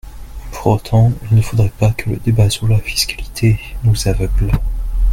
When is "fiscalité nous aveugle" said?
2.79-4.49